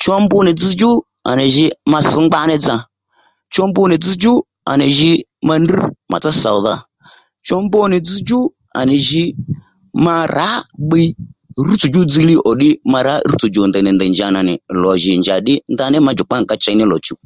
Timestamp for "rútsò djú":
11.66-12.00